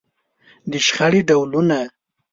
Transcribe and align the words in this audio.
د 0.71 0.73
شخړې 0.85 1.21
ډولونه. 1.27 1.79